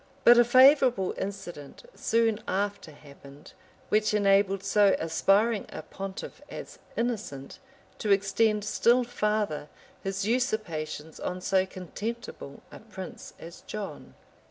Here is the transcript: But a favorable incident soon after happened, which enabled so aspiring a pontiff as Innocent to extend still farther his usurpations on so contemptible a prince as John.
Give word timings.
But 0.23 0.39
a 0.39 0.43
favorable 0.43 1.13
incident 1.15 1.83
soon 1.93 2.39
after 2.47 2.89
happened, 2.91 3.53
which 3.89 4.15
enabled 4.15 4.63
so 4.63 4.95
aspiring 4.97 5.67
a 5.69 5.83
pontiff 5.83 6.41
as 6.49 6.79
Innocent 6.97 7.59
to 7.99 8.09
extend 8.09 8.65
still 8.65 9.03
farther 9.03 9.69
his 10.01 10.25
usurpations 10.25 11.19
on 11.19 11.39
so 11.39 11.67
contemptible 11.67 12.63
a 12.71 12.79
prince 12.79 13.35
as 13.39 13.61
John. 13.67 14.15